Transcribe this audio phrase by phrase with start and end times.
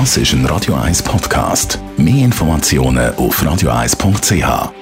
[0.00, 1.78] Das ist ein Radio 1 Podcast.
[1.96, 4.72] Mehr Informationen auf radio1.ch.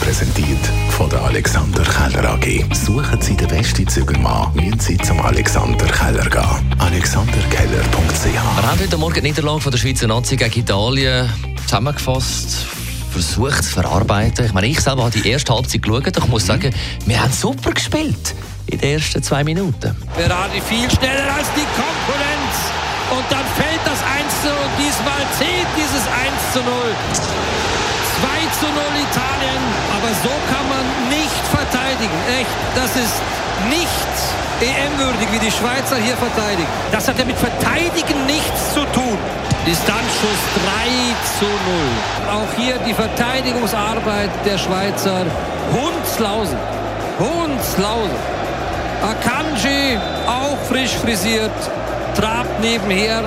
[0.00, 2.72] Präsentiert von der Alexander Keller AG.
[2.72, 6.74] Suchen Sie den besten Zügelmann, müssen Sie zum Alexander Keller gehen.
[6.78, 11.28] AlexanderKeller.ch Wir haben heute Morgen die Niederlage von der Schweizer Nazi gegen Italien
[11.64, 12.64] zusammengefasst
[13.10, 14.46] versucht zu verarbeiten.
[14.46, 16.72] Ich meine, ich selber habe die erste Halbzeit geschaut und ich muss sagen,
[17.06, 18.36] wir haben super gespielt
[18.66, 19.96] in den ersten zwei Minuten.
[20.14, 21.97] Ferrari viel schneller als die Konkurrenz.
[26.48, 26.72] 1 zu 0.
[26.72, 29.62] 2 zu 0 Italien,
[29.96, 32.16] aber so kann man nicht verteidigen.
[32.40, 33.14] Echt, das ist
[33.68, 33.88] nicht
[34.60, 36.68] EM-würdig, wie die Schweizer hier verteidigen.
[36.90, 39.18] Das hat ja mit Verteidigen nichts zu tun.
[39.66, 41.52] Distanzschuss 3 zu 0.
[42.32, 45.26] Auch hier die Verteidigungsarbeit der Schweizer.
[45.72, 46.56] Hundslausen.
[47.18, 48.16] Hundslausen.
[49.02, 51.52] Akanji, auch frisch frisiert,
[52.16, 53.22] trabt nebenher.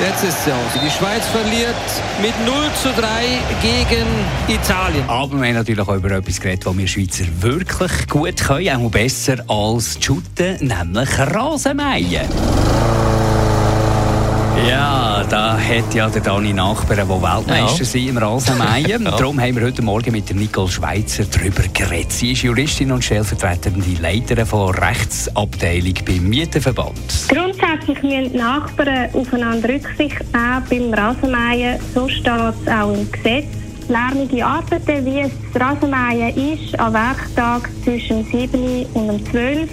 [0.00, 0.58] Jetzt ist sie aus.
[0.82, 1.74] Die Schweiz verliert
[2.22, 4.06] mit 0 zu 3 gegen
[4.48, 5.04] Italien.
[5.06, 8.90] Aber wir haben natürlich auch über etwas geredet, was wir Schweizer wirklich gut können, auch
[8.90, 12.28] besser als Shooten, nämlich Rasenmähen.
[14.68, 17.84] Ja, da hat ja der Dani Nachbarn, der Weltmeister ja.
[17.84, 18.86] sind im Rasenmähen.
[19.04, 19.10] ja.
[19.10, 22.12] Darum haben wir heute Morgen mit der Nicole Schweizer darüber geredet.
[22.12, 26.98] Sie ist Juristin und stellvertretende Leiterin von Rechtsabteilung beim Mietenverband.
[27.28, 31.80] Grundsätzlich müssen Nachbarn aufeinander Rücksicht nehmen beim Rasenmähen.
[31.94, 33.46] So steht es auch im Gesetz.
[33.88, 39.70] Lärmige Arbeiten, wie es das Rasenmähen ist, am Werktag zwischen 7 und 12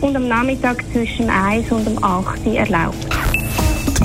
[0.00, 3.37] und am Nachmittag zwischen 1 und 8 erlaubt.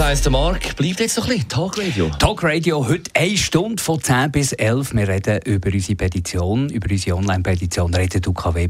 [0.00, 2.10] Heisst, der Marc bleibt jetzt noch ein bisschen Talk Radio.
[2.18, 4.94] Talk Radio, heute eine Stunde von 10 bis 11.
[4.94, 8.66] Wir reden über unsere Petition, über unsere Online-Petition redukw.ch,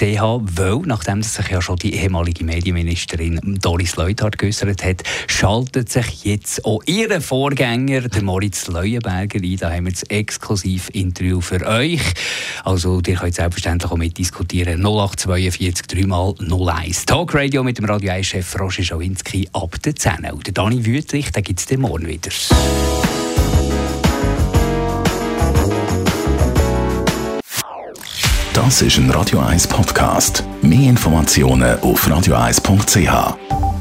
[0.00, 6.64] weil, nachdem sich ja schon die ehemalige Medienministerin Doris Leuthard geäußert hat, schaltet sich jetzt
[6.64, 9.56] auch ihr Vorgänger, der Moritz Leuenberger, ein.
[9.58, 12.00] Da haben wir das exklusiv Interview für euch.
[12.64, 14.80] Also, ihr könnt selbstverständlich auch mitdiskutieren.
[14.80, 17.04] 0842 3 mal 01.
[17.04, 20.16] Talk Radio mit dem Radio 1-Chef Roger Schawinski ab der 10.
[20.16, 20.45] Genau.
[20.46, 22.30] Der Dani Wüthrich, den gibt es morgen wieder.
[28.54, 30.44] Das ist ein Radio 1 Podcast.
[30.62, 33.75] Mehr Informationen auf radio1.ch.